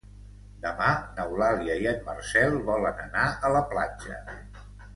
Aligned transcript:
Demà 0.61 0.87
n'Eulàlia 1.17 1.75
i 1.85 1.85
en 1.93 2.01
Marcel 2.09 2.59
volen 2.73 3.05
anar 3.07 3.29
a 3.51 3.55
la 3.59 3.65
platja. 3.75 4.21